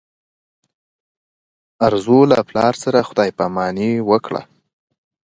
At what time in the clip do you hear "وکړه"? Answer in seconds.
4.09-4.41